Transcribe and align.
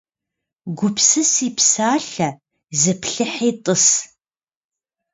Gupsısi 0.77 1.47
psalhe, 1.57 2.29
zıplhıhi 2.79 3.51
t'ıs. 3.63 3.85